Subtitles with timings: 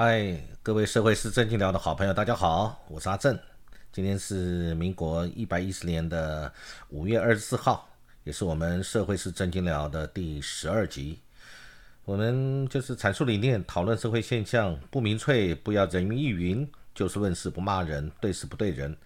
[0.00, 3.36] 嗨，各位社会是正经聊的好朋友，大家好，我是阿正。
[3.90, 6.52] 今天是民国一百一十年的
[6.90, 7.88] 五月二十四号，
[8.22, 11.18] 也是我们社会是正经聊的第十二集。
[12.04, 18.96] 我们就是阐述理念，讨论社会现象，不民粹，不要人云亦云，就事论事，不骂人，对事不对人，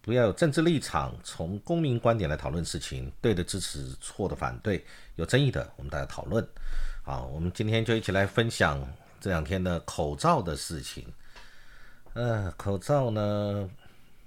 [0.00, 4.84] 不要有政治立场，从公民观点来讨论事情，对的支持，错的反对，
[5.14, 6.44] 有争议的我们大家讨论。
[7.04, 8.84] 好，我们今天就一起来分享。
[9.22, 11.06] 这两天的口罩的事情，
[12.14, 13.70] 呃，口罩呢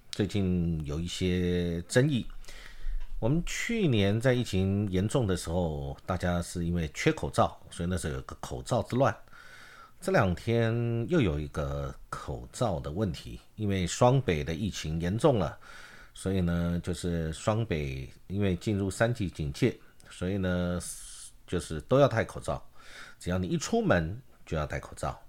[0.09, 2.26] 最近有一些争议。
[3.20, 9.13] 我们去年在疫情严重的时候，大家是因为缺口罩，所以那时候有个口罩之乱。
[9.99, 10.73] 这两天
[11.09, 15.59] 又有一个口罩的问题，因为双北的疫情严重了，
[16.13, 19.77] 所以呢，就是双北因为进入三级警戒，
[20.09, 20.80] 所以呢，
[21.46, 22.65] 就是都要戴口罩，
[23.20, 24.18] 只要你一出门。
[24.46, 25.20] 就要戴口罩。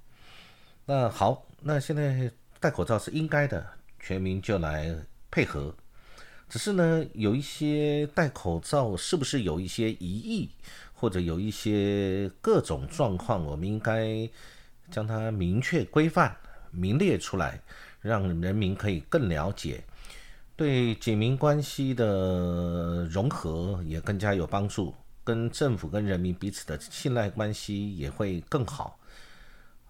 [0.85, 3.67] 那好，那现在戴口罩是应该的，
[3.99, 4.95] 全民就来
[5.31, 5.75] 配合。
[6.49, 10.51] 只是呢，有一些戴口罩是不是有一些疑义，
[10.95, 14.29] 或者有一些各种状况，我们应该
[14.91, 16.37] 将它明确规范、
[16.71, 17.61] 明列出来，
[18.01, 19.83] 让人民可以更了解，
[20.55, 28.97] 对警民关系的融合也更加有帮助，跟政府跟人民彼此的信赖关系也会更好。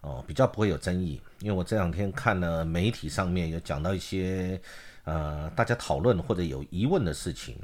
[0.07, 4.59] 哦，比较不会有争议，因为我这两天看了媒体上面有讲到一些，
[5.03, 7.57] 呃，大家讨论或者有疑问的事情。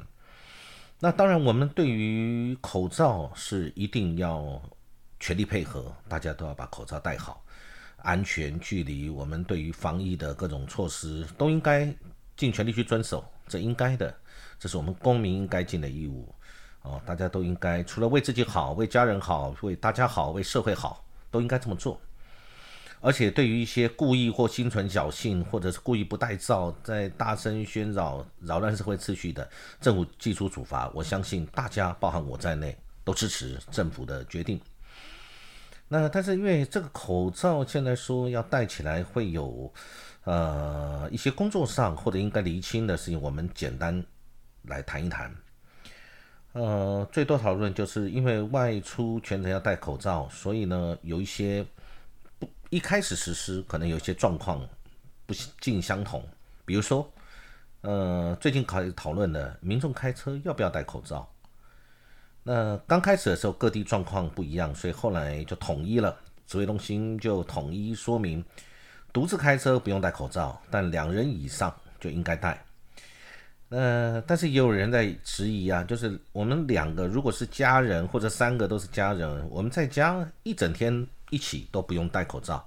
[1.00, 4.60] 那当然，我们对于口罩是一定要
[5.18, 7.42] 全力配合，大家都要把口罩戴好，
[7.96, 11.92] 安全距离，我们对于防疫的各种措施都应该
[12.36, 14.14] 尽全力去遵守，这应该的，
[14.58, 16.32] 这是我们公民应该尽的义务。
[16.82, 21.98] 哦，大家都应该除了为自己好、为家人好、为大家好、为社会好，都应该这么做。
[23.04, 29.46] 而且对于一些故意或心存侥幸，或者是故意不戴罩，在大声喧扰、扰乱社会秩序的，
[29.78, 30.90] 政府技出处罚。
[30.94, 34.58] 我相信大家，包含我在内，都支持政府的决定。
[35.86, 39.70] 那但是因为这个口罩现在说要戴起来，会有
[40.24, 44.02] 呃一些工作上或者应该厘清的事情，我们简单
[44.62, 45.30] 来谈一谈。
[46.52, 51.66] 呃，最多讨论就是因为外出全程要戴口罩，所以呢有一些。
[52.74, 54.60] 一开始实施可能有些状况
[55.26, 56.20] 不尽相同，
[56.64, 57.08] 比如说，
[57.82, 61.24] 呃，最近考讨论的民众开车要不要戴口罩？
[62.42, 66.18] 那刚开始的时候各地状况不一样，所以后来就统一了，
[66.48, 68.44] 指挥中心就统一说明，
[69.12, 72.60] 独自开车不用戴口罩，但两人以上就应该戴。
[73.68, 81.06] 呃，但是也有人在质疑啊，就是我们两个如果是家人或者三个都是家人，我们在家一整天。
[81.34, 82.64] 一起都不用戴口罩，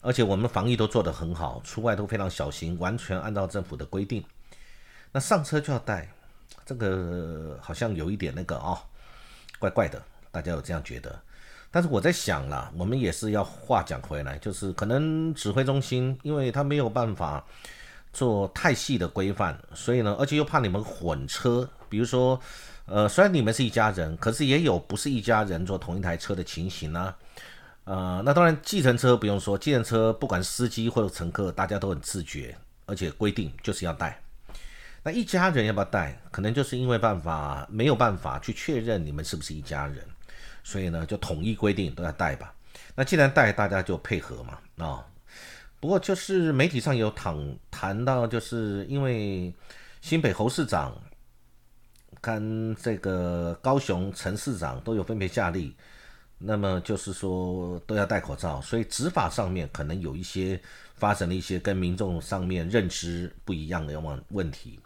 [0.00, 4.24] 而且我们防疫都做得很好，出外都非常小心，完全按照政府的规定。
[5.10, 6.08] 那上车就要戴，
[6.64, 8.78] 这个好像有一点那个哦，
[9.58, 10.00] 怪怪的，
[10.30, 11.20] 大家有这样觉得？
[11.70, 17.44] 但是我在想啦，我们也是要话讲回来，就是可能指挥中心，因为他没有办法
[18.12, 22.40] 做太细的规范，所以呢，而且又怕你们混车，比如说，
[22.86, 27.14] 呃，虽然你们是一家人，可是也有不是一家人坐同一台车的情形呢。
[27.88, 32.54] 呃，那当然，计程车不用说，计程车不管司机或者乘客，大家都很自觉，
[32.84, 34.20] 而且规定就是要带。
[35.02, 36.20] 那一家人要不要带？
[36.30, 40.04] 可能就是因为办法没有办法去确认你们是不是一家人，
[40.62, 42.52] 所以呢就统一规定都要带吧。
[42.94, 44.58] 那既然带，大家就配合嘛。
[44.84, 45.02] 啊，
[45.80, 49.50] 不过就是媒体上有谈谈到，就是因为
[50.02, 50.94] 新北侯市长
[52.20, 55.74] 跟这个高雄陈市长都有分别下令。
[56.38, 60.60] 那么就是说都要戴口罩，所以执法上面可能有一些
[60.94, 64.78] 发生了一些跟民众上面认知不一样的问问题，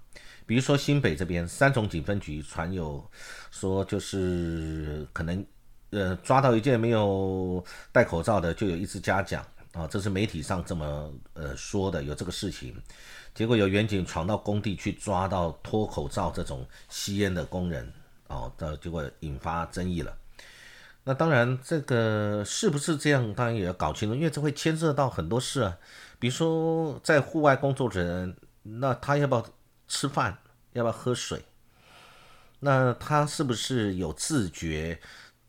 [0.46, 3.06] 比如说新北这边三重警分局传有
[3.50, 5.44] 说就是可能
[5.90, 7.62] 呃抓到一件没有
[7.92, 12.74] 戴口罩的就有一次嘉奖啊，这是媒体上这么呃说的有这个事情，
[13.34, 17.92] 结果有远警闯到工地去抓到脱口罩这种吸烟的工人
[18.28, 20.16] 哦，的结果引发争议了。
[21.04, 25.76] 那当然，这个是不是这样，当然也要搞清楚，因为这会牵涉到很多事啊。
[26.20, 29.44] 比如说，在户外工作的人，那他要不要
[29.88, 30.38] 吃饭，
[30.74, 31.44] 要不要喝水？
[32.60, 35.00] 那他是不是有自觉，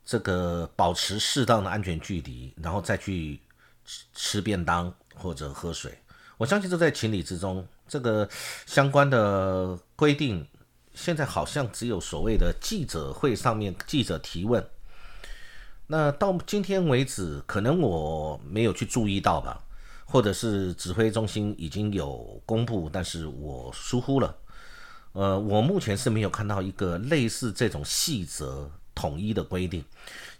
[0.03, 3.39] 这个保持适当的安全距离，然后再去
[3.85, 5.95] 吃吃便当或者喝水？
[6.37, 7.63] 我相信这在情理之中。
[7.87, 8.27] 这个
[8.65, 10.47] 相关的规定，
[10.95, 14.65] 现在好像只有所谓的记者会上面记者提问。
[15.87, 19.61] 那到今天为止，可能我没有去注意到吧，
[20.05, 24.35] 或者是指挥中心已经有公布，但是我疏忽了。
[25.11, 29.83] 呃，我目前是没有看到一个类似这种细则统一的规定，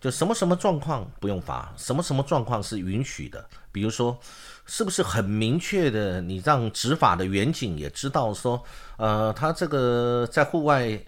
[0.01, 3.45] 就什么什么状况不用罚，什么什么状况是允许的。
[3.72, 4.18] 比如说，
[4.66, 8.63] 是不是很明确的，你让执法的远景也知道说，
[8.98, 11.00] 呃，他这个在户外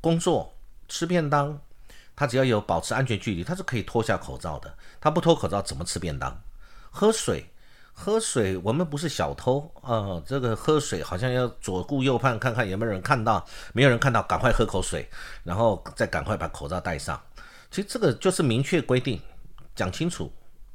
[0.00, 0.52] 工作
[0.88, 1.60] 吃便当，
[2.16, 4.76] 他只要有保持安全距离，他是可以脱下口罩的。
[5.00, 6.40] 他不脱口罩怎么吃便当？
[6.90, 7.46] 喝水？
[7.96, 10.20] 喝水，我们不是小偷啊！
[10.26, 15.08] 这个喝水好像要左顾右盼，看看有没有人看到，没有人看到，赶快喝口水，
[15.44, 17.22] 然后再赶快把口罩戴上。
[17.70, 19.20] 其实这个就是明确规定，
[19.76, 20.32] 讲清楚，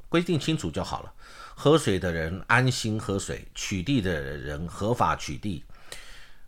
[0.08, 1.12] 规定清楚就好了。
[1.54, 5.62] 喝水的人安心喝水，取缔的人合法取缔。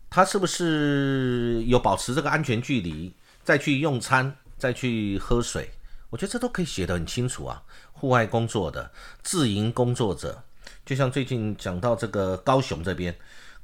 [0.09, 5.69] 他是不是有保持这个安全距离，再去用餐，再去喝水？
[6.09, 7.61] 我觉得这都可以写得很清楚啊。
[7.91, 10.41] 户外工作的自营工作者。
[10.87, 13.13] 就像最近讲到这个高雄这边，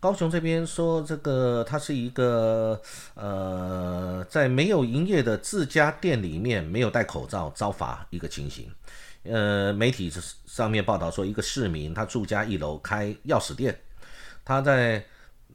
[0.01, 2.83] 高雄这边说这个它是一个
[3.15, 8.69] 呃，在没有营业的自家店里面没有戴口罩遭罚一个情形。
[9.23, 10.13] 呃，媒体
[10.47, 13.79] 上面报道说，一个市民他住家一楼开钥匙店，
[14.45, 15.05] 他在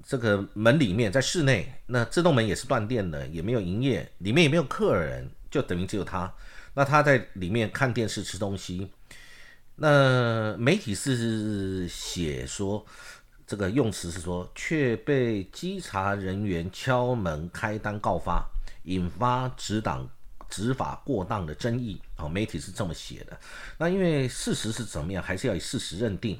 [0.05, 6.31] 这个门里面在室内，那自动门也是断电的，也没有营业，里面也没有客人，就等于只有他。
[6.73, 8.91] 那他在里面看电视吃东西。
[9.75, 12.85] 那媒体是写说，
[13.47, 18.45] 这个用词是说，却被稽查人员敲门开单告发，
[18.83, 20.07] 引发执党
[20.49, 22.01] 执法过当的争议。
[22.17, 23.39] 哦，媒体是这么写的。
[23.77, 26.39] 那因为事实是怎么样，还是要以事实认定。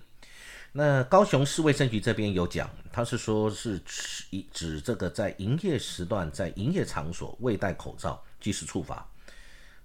[0.76, 9.08] 那高雄市卫生局这边有讲，他是说是指指这个在营业时段在营业场所未戴口罩即时处罚。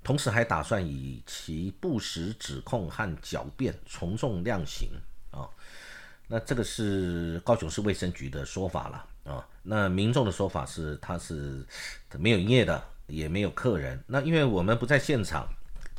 [0.03, 4.89] 同时还打算以其不实指控和狡辩从重量刑
[5.31, 5.47] 啊，
[6.27, 9.47] 那这个是高雄市卫生局的说法了啊。
[9.63, 11.63] 那民众的说法是他是
[12.17, 14.03] 没有营业的，也没有客人。
[14.07, 15.47] 那因为我们不在现场，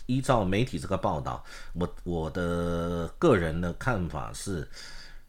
[0.09, 4.67] 依照媒体这个报道，我我的个人的看法是，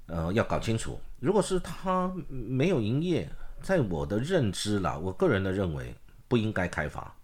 [0.06, 3.30] 呃，要搞清楚，如果是他没有营业，
[3.60, 5.94] 在我的认知啦，我个人的认为
[6.28, 7.14] 不应该开罚。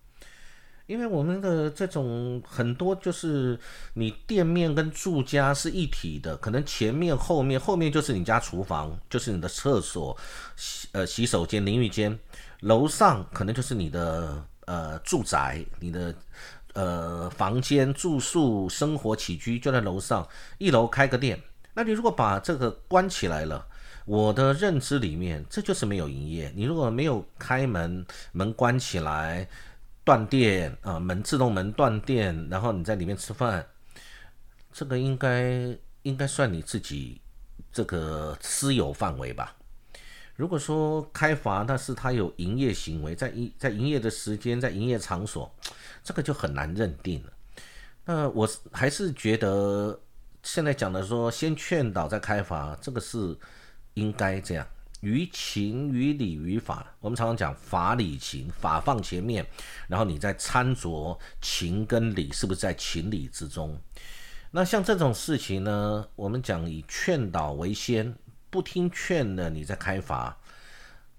[0.86, 3.58] 因为我们的这种很多就是
[3.94, 10.16] 你店面跟住家是一体的，可能前面后面后面就是你家厨房，就是你的厕所、
[10.56, 12.16] 洗呃洗手间、淋浴间，
[12.60, 16.14] 楼上可能就是你的呃住宅，你的
[16.76, 20.28] 呃房间住宿生活起居就在楼上，
[20.58, 21.42] 一楼开个店，
[21.74, 23.66] 那你如果把这个关起来了，
[24.04, 29.48] 我的认知里面这就是没有营业，你如果没有开门，门关起来。
[30.06, 33.66] 断电啊，门自动门断电，然后你在里面吃饭，
[34.72, 37.20] 这个应该应该算你自己
[37.72, 39.55] 这个私有范围吧？
[40.36, 45.50] 如果说开罚，但是他有营业行为，在营在营业的时间，在营业场所，
[46.04, 47.32] 这个就很难认定了。
[48.04, 49.98] 那我还是觉得
[50.42, 53.36] 现在讲的说先劝导再开罚，这个是
[53.94, 54.66] 应该这样。
[55.00, 59.46] 于情于理于法，我们常常讲法理情，法放前面，
[59.88, 63.78] 然后你再参酌情跟理是不是在情理之中？
[64.50, 68.16] 那像这种事情呢，我们讲以劝导为先，
[68.50, 70.36] 不听劝的你在开罚，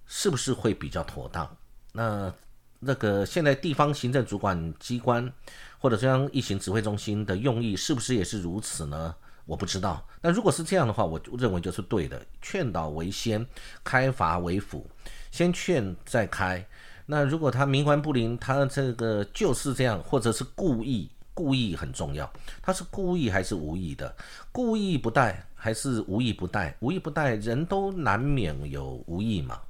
[0.05, 1.57] 是不是会比较妥当？
[1.93, 2.33] 那
[2.79, 5.31] 那个现在地方行政主管机关
[5.79, 9.15] 或者中央疫情指挥中心的用意，是不是也是如此呢？
[9.45, 12.21] 我不知道，那如果是这样的话，我认为就是对的。
[12.41, 13.47] 劝导为先，
[13.81, 14.85] 开罚为辅，
[15.31, 16.67] 先劝再开。
[17.05, 22.27] 那如果他冥顽不灵，他这个就是这样，或者是故意，故意很重要。
[22.59, 24.15] 他是故意还是无意的？
[24.51, 26.75] 故意不带还是无意不带？
[26.79, 29.61] 无意不带，人都难免有无意嘛。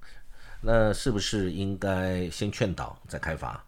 [0.62, 3.62] 那是不是应该先劝导再开罚？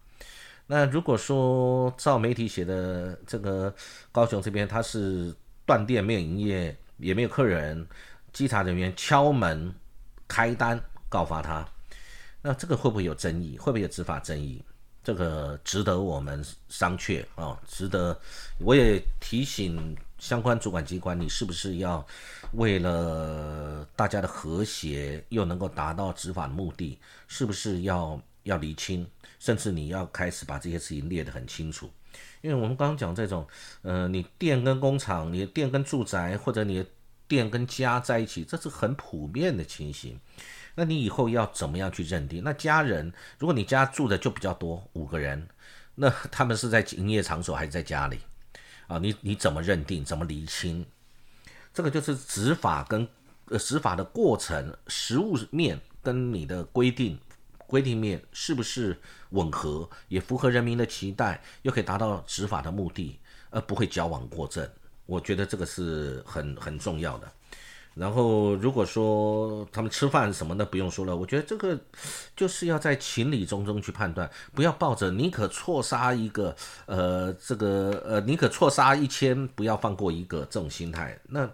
[0.67, 3.75] 那如果说照媒体写的这个
[4.13, 5.35] 高雄这边，他是。
[5.69, 7.85] 断电没有营业，也没有客人，
[8.33, 9.71] 稽查人员敲门
[10.27, 11.63] 开单告发他，
[12.41, 13.55] 那这个会不会有争议？
[13.55, 14.63] 会不会有执法争议？
[15.03, 17.59] 这个值得我们商榷啊！
[17.67, 18.19] 值得，
[18.59, 22.05] 我也提醒相关主管机关，你是不是要
[22.53, 29.07] 为了大家的和谐，又能够达到执法目的，是不是要要厘清？
[29.39, 31.89] 甚至你要开始把这些事情列得很清楚。
[32.41, 33.47] 因为我们刚刚讲这种，
[33.81, 36.85] 呃，你店跟工厂，你的店跟住宅，或者你的
[37.27, 40.19] 店跟家在一起，这是很普遍的情形。
[40.75, 42.43] 那你以后要怎么样去认定？
[42.43, 45.47] 那家人，如果你家住的就比较多，五个人，
[45.95, 48.19] 那他们是在营业场所还是在家里？
[48.87, 50.03] 啊，你你怎么认定？
[50.03, 50.85] 怎么厘清？
[51.73, 53.07] 这个就是执法跟
[53.45, 57.19] 呃执法的过程，实物面跟你的规定
[57.67, 58.97] 规定面是不是
[59.29, 63.19] 吻合，也符合人民的期待，又可以达到执法的目的，
[63.51, 64.67] 而不会矫枉过正。
[65.05, 67.31] 我觉得这个是很很重要的。
[67.95, 71.77] 然后，如果说他们吃饭什么的不用说了，我觉得这个
[72.33, 76.55] 就是要在情理中中去判断，不要抱着宁可错杀一个，
[76.85, 81.49] 呃，这个呃宁可错杀一千，不要放过一个这种心态，那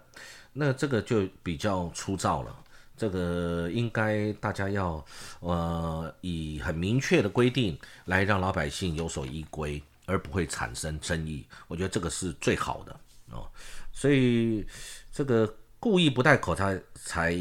[0.52, 2.54] 那这个就比较粗糙了。
[2.96, 5.04] 这个应该大家要
[5.40, 11.44] 呃以很明确的规定来让老百姓有所依归，而不会产生争议。
[11.66, 13.00] 我觉得这个是最好的
[13.32, 13.50] 哦。
[13.90, 14.64] 所以
[15.10, 15.52] 这个。
[15.86, 17.32] 故意不戴口罩才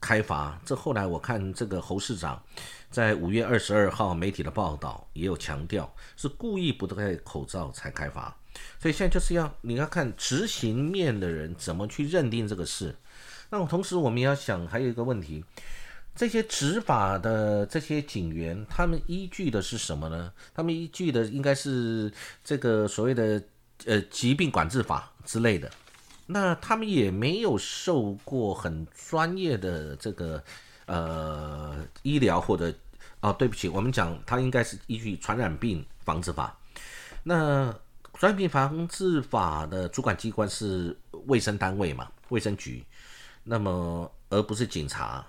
[0.00, 2.42] 开罚，这后来我看这个侯市长
[2.90, 8.34] 在五月二十二号媒体的报道也有强调，是故意不戴口罩才开罚。
[8.80, 12.96] 所以现在就是要你要看执行面的人怎么去认定这个事。
[13.50, 15.44] 那同时我们要想还有一个问题，
[16.16, 20.32] 这些执法的这些警员，他们依据的是什么呢？
[20.54, 22.10] 他们依据的应该是
[22.42, 23.42] 这个所谓的
[23.84, 25.70] 呃疾病管制法之类的。
[26.32, 30.42] 那他们也没有受过很专业的这个
[30.86, 32.72] 呃医疗或者
[33.20, 36.56] 哦，对不起，我们讲他应该是依据传染病防治法。
[37.24, 37.74] 那
[38.14, 40.96] 传染病防治法的主管机关是
[41.26, 42.84] 卫生单位嘛，卫生局，
[43.42, 45.26] 那么而不是警察。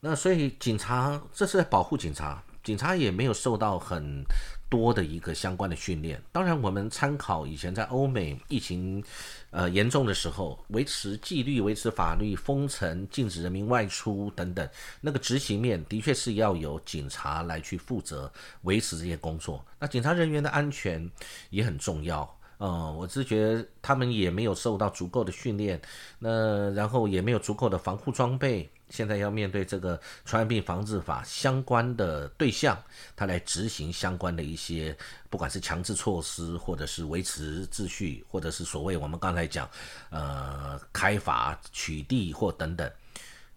[0.00, 4.22] 那所以警察这是在保护警察，警察也没有受到很。
[4.70, 9.02] 多的一个相关的训练，当然我们参考以前在欧美疫情
[9.48, 14.68] 呃严重的时候，维持纪律、维持法律、封城、禁止人民外出等等，
[15.00, 18.30] 那个执行面的确是要由警察来去负责
[18.64, 19.64] 维持这些工作。
[19.78, 21.10] 那警察人员的安全
[21.48, 22.37] 也很重要。
[22.58, 25.80] 嗯，我是觉得他们也没有受到足够的训练，
[26.18, 28.68] 那然后也没有足够的防护装备。
[28.90, 32.74] 现在要面对这个传染病防治法相关的对象，
[33.14, 34.96] 他来执行相关的一些，
[35.28, 39.68] 不管是强制措施，或者是维持秩序，或者是所谓我们刚才讲，
[40.08, 42.90] 呃，开罚取缔或等等，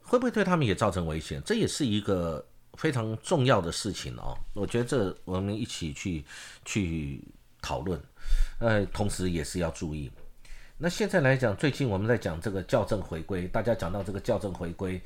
[0.01, 1.41] 会不会对他们也造成危险？
[1.45, 4.37] 这也是一个非常重要的事情哦。
[4.53, 6.25] 我觉得这我们一起去
[6.65, 7.23] 去
[7.61, 7.97] 讨论，
[8.59, 10.11] 呃，同时也是要注意。
[10.77, 14.99] 那现在来讲，最近我们在讲这个校正回归，大家讲到这个校正回归，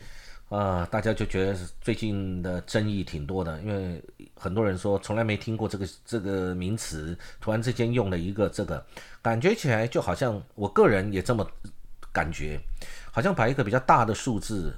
[0.47, 4.01] 啊，大家就觉得最近的争议挺多的，因为
[4.35, 8.85] 很多人说从来没听过这个这个名词，突然之间用了一个这个，
[9.21, 11.45] 感觉起来就好像我个人也这么
[12.13, 12.57] 感觉，
[13.11, 14.73] 好像把一个比较大的数字，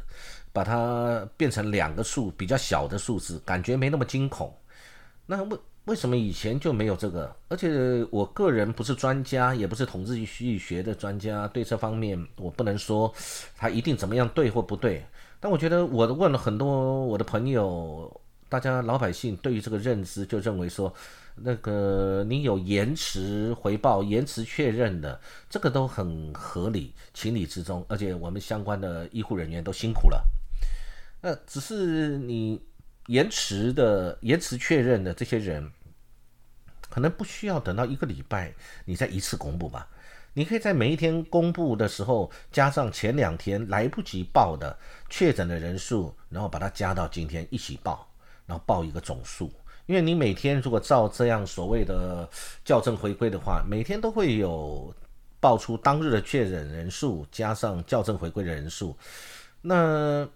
[0.51, 4.51] 把它变成两个数比较小的数字，感觉没那么惊恐。
[5.27, 7.34] 那为为什么以前就没有这个？
[7.48, 10.25] 而且我个人不是专家，也不是统计
[10.58, 13.12] 学的专家，对这方面我不能说
[13.56, 15.06] 他一定怎么样对或不对。
[15.39, 20.94] 但我觉得我问了很多我的朋友，大家老百姓对于这个认知就认为说，
[21.36, 25.17] 那个你有延迟回报、延迟确认的，
[25.50, 27.86] 这个都很合理、情理之中。
[27.88, 30.22] 而且我们相关的医护人员都辛苦了，
[31.22, 32.62] 那只是你
[33.06, 35.72] 延迟的、延迟确认的这些人。
[36.89, 38.53] 可能不需要等到一个礼拜，
[38.86, 39.88] 你再一次公布吧。
[40.34, 44.77] 你可以在每一天公布的时候，加上前两天来不及报的
[45.10, 48.08] 确诊的人数，然后把它加到今天一起报，
[48.46, 49.51] 然后报一个总数。
[49.88, 52.29] 因为你每天如果照这样所谓的
[52.63, 54.94] 校正回归的话，每天都会有
[55.39, 58.96] 报出当日的确诊人数加上校正回归的人数。
[59.62, 60.29] 那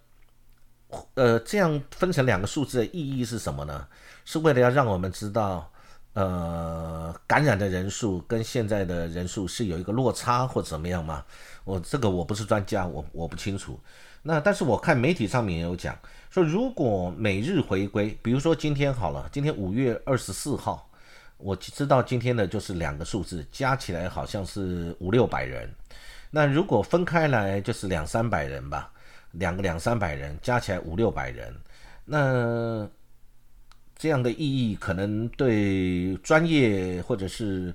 [1.13, 3.87] 呃，这样分成两个数字的意义是什么呢？
[4.25, 5.70] 是为了要让我们知道。
[6.13, 11.23] 呃，感染的人数跟现在的人数是有一个落差或怎么样吗？
[11.63, 13.79] 我这个我不是专家，我我不清楚。
[14.21, 15.97] 那但是我看媒体上面也有讲
[16.29, 20.89] 说，如果每日回归，比如说今天好了，今天五月二十四号，
[21.37, 25.73] 我知道今天的就是两个数字加起来好像是五六百人。
[26.29, 28.91] 那如果分开来就是两三百人吧，
[29.31, 31.55] 两个两三百人加起来五六百人，
[32.03, 32.85] 那。
[34.01, 37.71] 这样的意义可能对专业或者是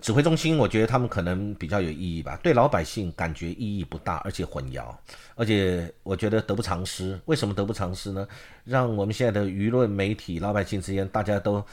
[0.00, 2.36] 指挥中心，我觉得他们可能比较有意义吧。
[2.42, 4.92] 对老百姓感觉意义不大，而且混淆，
[5.36, 7.16] 而且我觉得得不偿失。
[7.26, 8.26] 为什么得不偿失呢？
[8.64, 11.64] 让我们现在的舆论媒体、老百姓之间，大家都。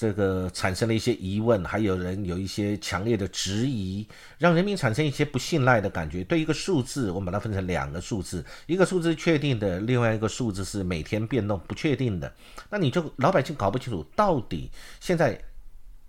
[0.00, 4.06] 这个产生了一些疑问，还有人有一些强烈的质疑，
[4.38, 6.22] 让人民产生一些不信赖的感觉。
[6.22, 12.32] 对一个数字，我们把它分成两个数字，一个数字确定的，另外一个数字是每天变动不确定的。
[12.70, 15.36] 那你就老百姓搞不清楚，到底现在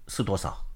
[0.07, 0.68] 是多少？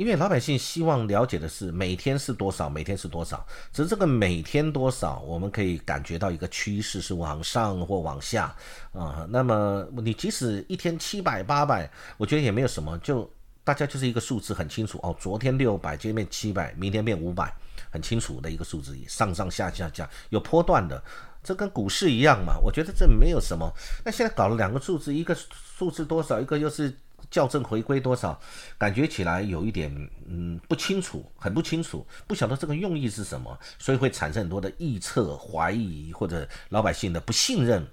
[0.00, 3.46] 因为老百姓希望了解的是每天是多少，每天是多少。
[3.70, 8.56] 只是这个每天多少，我们可以感觉到一个趋势是往上或往下
[8.94, 9.26] 啊。
[9.28, 13.30] 那么你即使一天七百八百，我觉得也没有什么，就
[13.62, 15.14] 大家就是一个数字很清楚哦。
[15.20, 17.54] 昨天六百，今天变七百，明天变五百，
[17.90, 21.02] 很清楚的一个数字，上上下下下有波段的，
[21.44, 22.58] 这跟股市一样嘛。
[22.64, 23.70] 我觉得这没有什么。
[24.02, 25.36] 那现在搞了两个数字，一个
[25.76, 26.90] 数字多少，一个又是。
[27.30, 28.38] 校正回归多少？
[28.78, 29.90] 感觉起来有一点
[30.26, 37.86] 嗯不清楚，很不清楚，不晓得这个用意是什么，所以会产生很多的臆测、怀疑或者老百姓的不信任。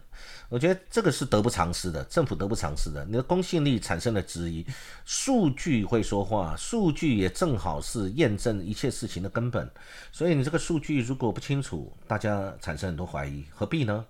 [0.50, 4.66] 我觉得这个是得不偿失的，政府得不偿失的，你的公信力产生了质疑。
[5.06, 9.70] 数据会说话，数据也正好是验证一切事情的根本。
[10.12, 14.06] 所以你这个数据如果不清楚，大家产生很多怀疑，何必呢？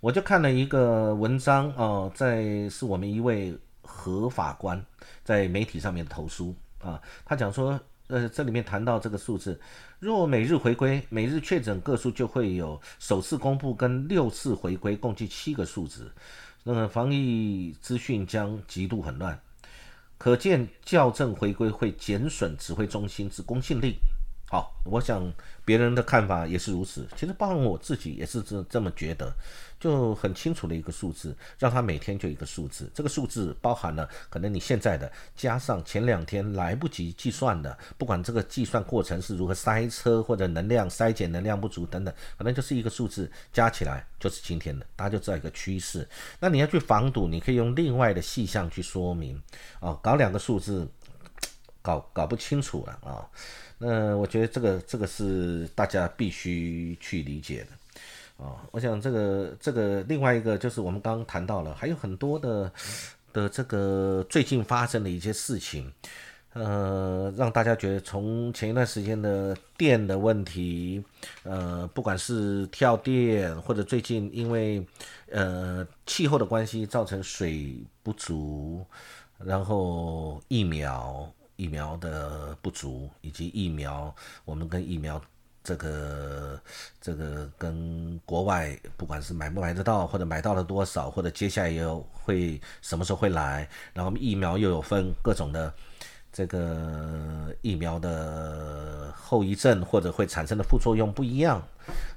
[0.00, 3.56] 我就看了一个文章哦，在是我们一位。
[3.90, 4.84] 何法官
[5.24, 9.58] 在媒体上面投诉啊，他讲说，呃，这里面谈到这个数字，
[9.98, 16.12] 若每日回归，每日确诊个数就会有首次公布跟六次回归，共计七个数字，
[16.62, 19.40] 那么防疫资讯将极度混乱，
[20.18, 23.98] 可见校正回归会减损指挥中心之公信力。
[24.50, 25.30] 好，我想
[25.62, 27.06] 别人的看法也是如此。
[27.14, 29.30] 其实包括我自己也是这这么觉得，
[29.78, 32.90] 就很清楚的一个数字，让他每天就一个数字。
[32.94, 46.08] 这个数字包含了可能你现在的加上前两天来不及计算的，不管这个计算过程是如何塞车或者能量筛减能量不足等等，可能就是一个数字加起来就是今天的，大家就知道一个趋势。
[46.40, 49.38] 那你要去防堵，你可以用另外的细项去说明
[49.78, 50.90] 啊，搞两个数字
[51.82, 53.28] 搞搞不清楚了啊。
[53.80, 62.72] 那我觉得这个这个是大家必须去理解的，啊，我想这个这个另外一个就是我们刚刚谈到了，还有很多的
[63.32, 65.92] 的这个最近发生的一些事情，
[66.54, 71.00] 呃，让大家觉得从前一段时间的电的问题，
[71.44, 74.84] 呃，不管是跳电或者最近因为
[75.30, 78.84] 呃气候的关系造成水不足，
[79.38, 81.32] 然后疫苗。
[81.58, 85.20] 疫苗的不足，以及疫苗，我们跟疫苗
[85.64, 86.60] 这个
[87.00, 95.74] 这个跟国外，不管是买不买得到，或者买到了多少，或者接下来又会什么时候会来，然后疫苗又有分各种的
[96.32, 101.60] 这个疫苗的后遗症或者会产生的副作用不一样，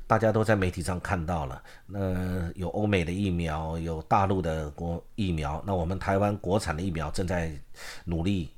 [0.06, 1.64] 大家都在媒体上看到了。
[1.88, 7.52] 那有欧美的疫苗，有大陆的国疫苗，那我们台湾国产的疫苗正在
[8.06, 8.54] 努力。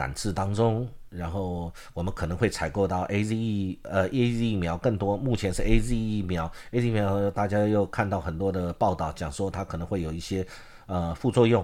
[0.00, 5.14] 感知当中，然后我们可能会采购到 A Z E 呃 A Z 疫苗更多。
[5.14, 10.46] 目前是 A Z 疫苗，A Z 疫苗大家又看到很多的报道，讲说它可能会有一些
[10.86, 11.62] 呃副作用，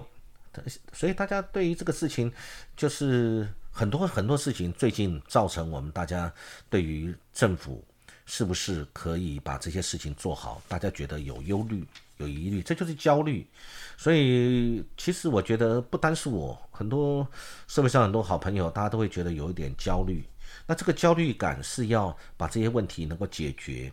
[0.92, 2.31] 所以大家对于这个事情，
[2.77, 6.31] 就是很多很多事情最近造成我们大家
[6.68, 7.83] 对于政府
[8.27, 11.83] 是不是可以把这些事情做好，大家觉得有忧虑。
[12.18, 13.48] 有疑虑，这就是焦虑。
[13.96, 17.26] 所以，其实我觉得不单是我，很多
[17.66, 20.24] 社会上很多好朋友，大家都会觉得有一点焦虑。
[20.66, 23.92] 那这个焦虑感是要把这些问题能够解决。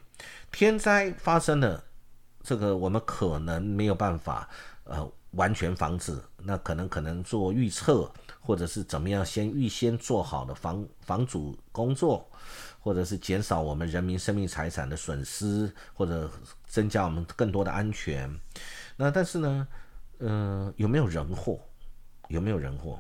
[0.52, 1.84] 天灾发生了，
[2.42, 4.50] 这个我们可能没有办法
[4.84, 12.30] 呃完全防止，那可能可能做预测，或者是怎么样先预先做好的防防阻工作。
[12.84, 16.30] 或者是减少我们人民生命财产的损失，或者
[16.68, 18.30] 增加我们更多的安全。
[18.98, 19.66] 那但是呢，
[20.18, 21.62] 呃，有没有人祸？
[22.28, 23.00] 有没有人祸？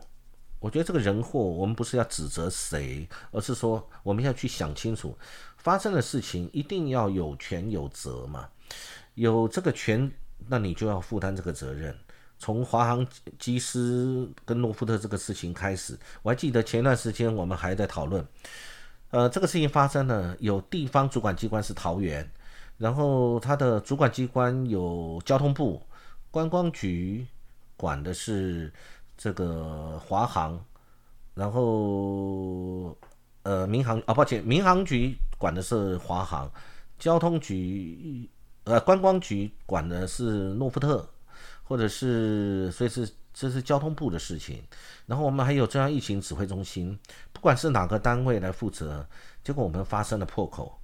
[0.59, 5.17] 我觉得这个人祸，我们不是要指责谁，而是说我们要去想清楚，
[5.57, 8.47] 发生的事情一定要有权有责嘛。
[9.15, 10.09] 有这个权，
[10.47, 11.93] 那你就要负担这个责任。
[12.39, 13.05] 从华航
[13.37, 18.25] 机师跟诺夫特这个事情开始，我还记得前段时间我们还在讨论。
[19.13, 22.27] 呃，这个事情发生了，有地方主管机关是桃园，
[22.79, 25.79] 然后它的主管机关有交通部、
[26.31, 27.23] 观光局
[27.77, 28.73] 管的是
[29.15, 30.59] 这个华航，
[31.35, 32.97] 然后
[33.43, 36.51] 呃民航啊，抱歉，民航局管的是华航，
[36.97, 38.27] 交通局
[38.63, 41.07] 呃观光局管的是诺富特，
[41.63, 43.07] 或者是所以是。
[43.35, 44.61] 这是交通部的事情，
[45.07, 46.95] 然后我们还有中央疫情指挥中心，
[47.43, 49.05] 不管是哪个单位来负责，
[49.43, 50.79] 结果我们发生了破口，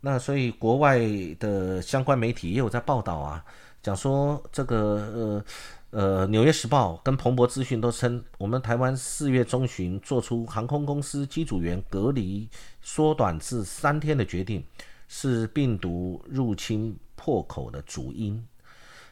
[0.00, 0.98] 那所以国外
[1.38, 3.44] 的相关媒体也有在报道啊，
[3.84, 5.44] 讲说这个
[5.92, 12.48] 呃呃《纽约时报》跟彭博资讯都称，我们台湾四月中旬做出航空公司机组员隔离
[12.80, 14.66] 缩短至三天的决定，
[15.06, 18.44] 是病毒入侵破口的主因。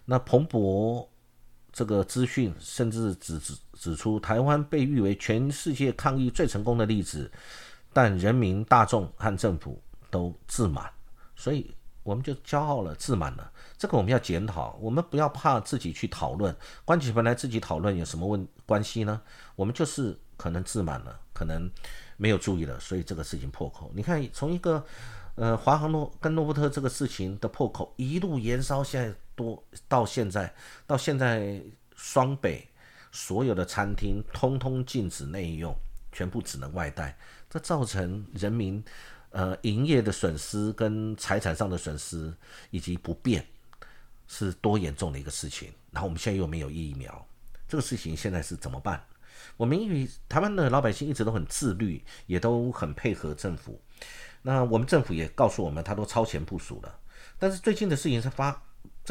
[0.06, 1.08] 那彭博。
[1.72, 7.30] 这个资讯，甚至指指指出台湾被誉为全世界抗疫最成功的例子，
[7.92, 9.80] 但人民大众和政府
[10.10, 10.90] 都自满，
[11.36, 13.50] 所以我们就骄傲了，自满了。
[13.78, 16.54] 这个我们要检讨，我们不要怕自己去讨论，
[16.84, 19.20] 关起门来自己讨论有什么问关系呢？
[19.56, 21.70] 我们就是可能自满了，可能
[22.16, 23.90] 没有注意了，所以这个事情破口。
[23.94, 24.84] 你看，从一个
[25.36, 30.52] 呃华航诺跟诺伯特这个事情的破口，一路延烧，现在多到现在，
[30.86, 31.62] 到现在
[31.96, 32.66] 双北
[33.12, 35.74] 所有的餐厅通通禁止内用，
[36.12, 37.16] 全部只能外带，
[37.48, 38.82] 这造成人民
[39.30, 42.32] 呃营业的损失跟财产上的损失
[42.70, 43.44] 以及不便。
[44.32, 47.26] 是多严重的一个事情，然后我们现在又没有疫苗，
[47.66, 49.04] 这个事情现在是怎么办？
[49.56, 53.80] 我们因为台湾的老百姓一直都很自律，也都很配合政府，
[54.42, 56.96] 那我们政府也告诉我们，他都超前部署了。
[57.40, 58.52] 但是最近的事情是发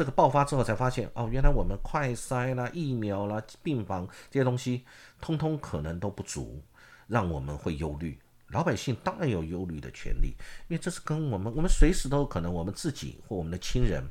[0.00, 4.82] 这个爆发之后才发现，哦，原来我们快筛啦、疫苗啦、病房这些东西，
[5.20, 6.62] 通通可能都不足，
[7.06, 8.18] 让我们会忧虑。
[8.48, 10.28] 老百姓当然有忧虑的权利，
[10.68, 14.02] 因为这是跟我们，我们随时都有可能，我们自己或我们的亲人，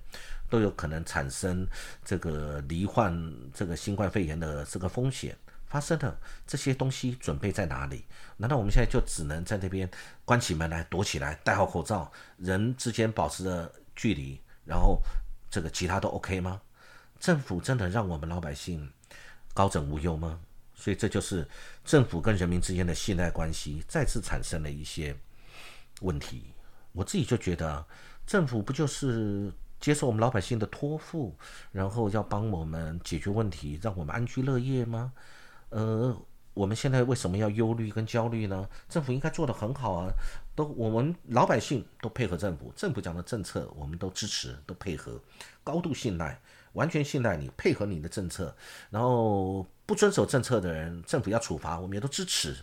[0.48, 1.66] 都有可能产生
[2.06, 3.12] 这个罹患
[3.52, 8.06] 这个新冠肺炎的这个风险发生的这些东西准备在哪里？
[8.38, 9.90] 难道我们现在就只能在那边
[10.24, 15.02] 关起门来躲起来，戴好口罩，人之间保持着距离，然后
[15.50, 16.62] 这个其他都 OK 吗？
[17.20, 18.92] 政府真的让我们老百姓
[19.54, 20.40] 高枕无忧吗？
[20.74, 21.46] 所以这就是
[21.84, 25.14] 政府跟人民之间的信赖关系再次产生了一些
[26.00, 26.54] 问题。
[26.94, 27.86] 我自己就觉得，
[28.26, 31.36] 政府不就是接受我们老百姓的托付，
[31.74, 35.12] 然后要帮我们解决问题，让我们安居乐业吗？
[35.70, 36.18] 呃，
[36.54, 38.68] 我们现在为什么要忧虑跟焦虑呢？
[38.88, 40.10] 政府应该做得很好啊，
[40.56, 45.20] 都我们老百姓都配合政府，政府讲的政策我们都支持，都配合，
[45.64, 46.40] 高度信赖。
[46.74, 48.56] 完全信赖你，配合你的政策，
[48.92, 52.54] 然后不遵守政策的人，政府要处罚，我们也都支持，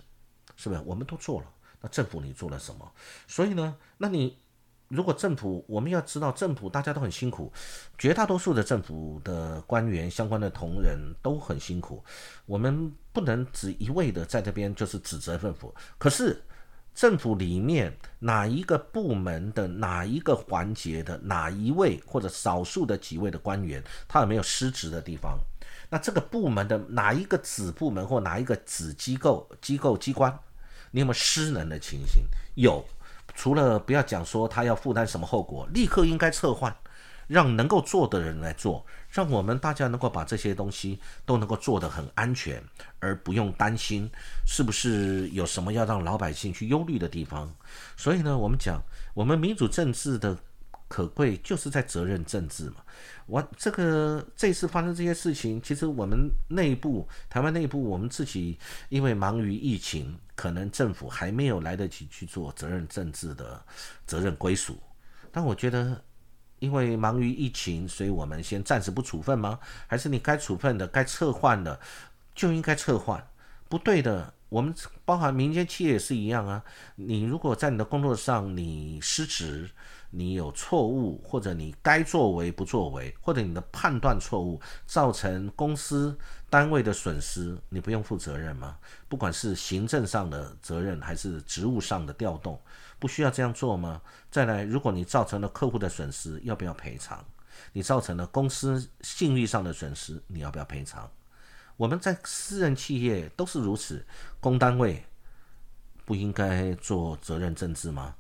[0.57, 0.81] 是不是？
[0.87, 1.47] 我们都做了，
[1.81, 2.93] 那政府你做了什么？
[3.27, 4.39] 所以呢，那你
[4.89, 7.53] 如果政府，我们要知道政府大家都很辛苦，
[7.99, 12.05] 绝大多数的政府的官员、相关的同仁都很辛苦，
[12.47, 16.43] 我们不能只一味的在这边就是指责政府，可是。
[16.97, 25.39] 政府里面哪一个部门的哪一个环节的哪一位或者少数的几位的官员，他有没有失职的地方？
[25.91, 30.35] 那这个部门的哪一个子部门或哪一个子机构、机构机关，
[30.91, 32.23] 你有没有失能的情形？
[32.55, 32.83] 有，
[33.37, 36.75] 除了不要讲说他要负担什么后果，立刻应该撤换。
[37.29, 42.63] 让能够做的人来做，让我们大家能够把这些东西都能够做得很安全，
[43.01, 44.09] 而不用担心
[44.47, 47.53] 是不是有什么要让老百姓去忧虑的地方。
[47.97, 48.81] 所以呢，我们讲
[49.13, 50.39] 我们民主政治的
[50.89, 52.77] 可贵就是在责任政治嘛。
[53.27, 63.61] 我这个这次发生这些事情，其实我们内部台湾内部我们自己因为忙于疫情，可能政府还没有来得及去做责任政治的
[64.07, 64.79] 责任归属，
[65.31, 66.03] 但我觉得。
[66.59, 69.61] 因为忙于疫情，所以我们先暂时不处分吗？
[69.87, 71.79] 还是你该处分的、该撤换的，
[72.35, 73.23] 就应该撤换？
[73.69, 76.65] 不对的，我们包含民间企业也是一样啊。
[76.95, 79.69] 你如果在你的工作上你失职，
[80.11, 86.17] 你有错误，或者你该作为不作为，或者你的判断错误，造成公司
[86.49, 88.79] 单位的损失，你不用负责任吗？
[89.09, 92.61] 不管是行政上的责任，还是职务上的调动。
[92.99, 94.01] 不需要这样做吗？
[94.31, 97.25] 再来，如果你造成了客户的损失，要不要赔偿？
[97.73, 101.11] 你造成了公司信誉上的损失，你要不要赔偿？
[101.77, 104.07] 我们在私人企业都是如此，
[104.41, 105.05] 公单位
[106.07, 108.15] 不应该做责任政治吗？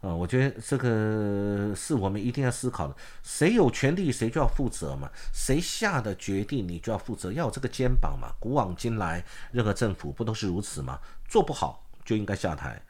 [0.00, 2.96] 啊，我觉得这个是我们一定要思考的。
[3.22, 5.10] 谁有权利，谁就要负责嘛。
[5.32, 8.32] 谁下的决定，你就要负责，要有这个肩膀嘛。
[8.38, 10.98] 古往今来，任何政府不都是如此吗？
[11.28, 11.84] 做不好。
[12.04, 12.80] 就应该下台。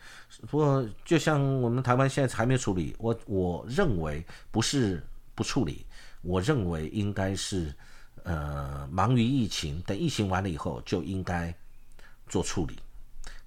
[0.48, 5.84] 不过，就像我们台湾现在还没处理，我我认为不是不处理，
[6.22, 7.74] 我认为应该是
[8.22, 11.52] 呃忙于疫情，等疫情完了以后就应该
[12.28, 12.78] 做处理。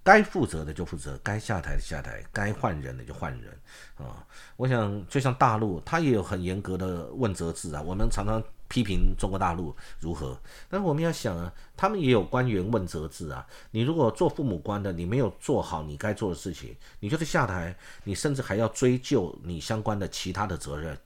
[0.04, 3.52] 该负责的就负责，该下台的下台，该换人的就换人
[3.98, 4.26] 啊。
[4.58, 7.82] 我想，就像大陆，他也有很严格的问责制啊。
[7.82, 8.44] 我们常常。
[8.72, 10.40] 批评中国大陆如何？
[10.70, 13.46] 但是我们要想啊，他们也有官员问责制啊。
[13.72, 20.98] 你如果做父母官的，你没有做好你该做的事情，你就是下台，你甚至还要追究你相关的其他的责任，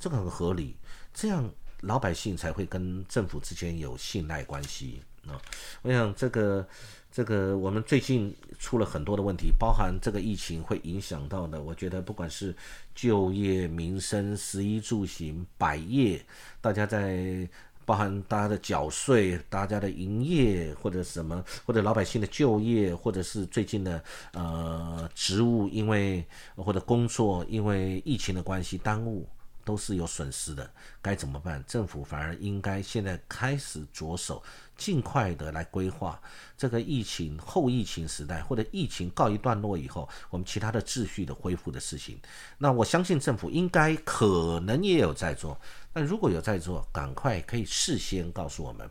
[0.00, 0.76] 这个很合理。
[1.14, 1.48] 这样
[1.82, 5.38] 老百姓才会跟政府之间有信赖关系啊。
[5.82, 6.66] 我想这个。
[7.12, 11.62] 这个我们最近出了很多的问题，包含这个疫情会影响到的。
[11.62, 12.54] 我觉得不管是
[12.94, 16.24] 就业、民生、十一住行、百业，
[16.62, 17.46] 大家在
[17.84, 26.24] 包含大家的缴税、大家的营业或者什么，或者老百姓的就业，或者是最近的呃职务，因为
[26.56, 29.28] 或者工作因为疫情的关系耽误。
[29.64, 30.68] 都是有损失的，
[31.00, 31.62] 该怎么办？
[31.66, 34.42] 政府反而应该现在开始着手，
[34.76, 36.20] 尽快的来规划
[36.56, 42.18] 这个疫情后疫情时代，或者疫情告一段落以后，我们其他的秩序的恢复的事情。
[42.58, 45.60] 那我相信政府应该可能也有在做，
[45.92, 48.88] 那如果有在做，赶快可以事先告诉我们，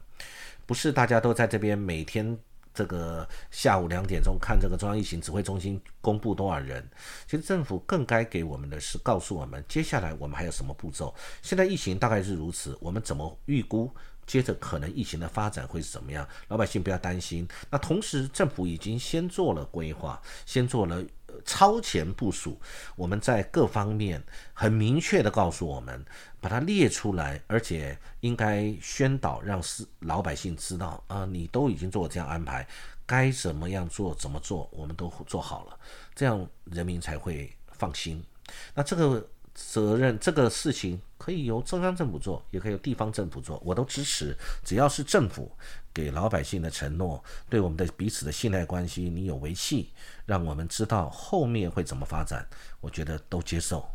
[0.65, 2.37] 不是大家都在这边每天。
[2.73, 6.87] 这个下午两点钟看这个中央疫情指挥中心公布多少人，
[7.27, 11.13] 其实政府更该给我们的是告诉我们接下来我们还有什么步骤。
[11.41, 13.89] 现在疫情大概是如此，我们怎么预估
[14.25, 16.27] 接着可能疫情的发展会是怎么样？
[16.47, 17.47] 老百姓不要担心。
[17.69, 21.03] 那同时政府已经先做了规划，先做了。
[21.45, 22.59] 超前部署，
[22.95, 26.05] 我们在各方面很明确的告诉我们，
[26.39, 32.67] 把它列出来，而且应该宣导，让是老百姓知道啊，你都已经做这样安排，
[33.05, 35.79] 该怎么样做怎么做，我们都做好了，
[36.15, 38.23] 这样人民才会放心。
[38.73, 39.27] 那这个。
[39.53, 44.35] 责任这个事情可以由中央政府做，也可以由地方政府做，我都支持。
[44.63, 45.51] 只要是政府
[45.93, 49.91] 给老百姓的承诺，对我们的彼此的信赖关系，你有维系，
[50.25, 52.47] 让我们知道后面会怎么发展，
[52.79, 53.87] 我觉得都接受。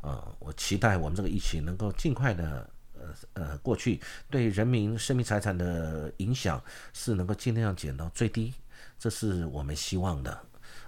[0.00, 6.60] 呃，我期待我们这个疫情能够尽快的呃呃过去，对人民生命财产的影响
[6.92, 8.52] 是能够尽量减到最低，
[8.98, 10.36] 这是我们希望的。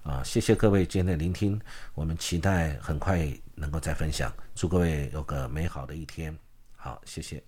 [0.03, 1.61] 啊，谢谢各位今天的聆听，
[1.95, 6.37] 我们期待很快能够再分享，祝各位有个美好的一天。
[6.77, 7.43] 好，谢谢。